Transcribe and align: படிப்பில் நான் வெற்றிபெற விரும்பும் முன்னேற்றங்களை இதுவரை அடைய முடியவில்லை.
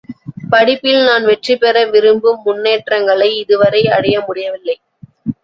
படிப்பில் 0.49 1.01
நான் 1.03 1.25
வெற்றிபெற 1.25 1.83
விரும்பும் 1.85 2.41
முன்னேற்றங்களை 2.43 3.29
இதுவரை 3.37 3.83
அடைய 3.89 4.17
முடியவில்லை. 4.27 4.77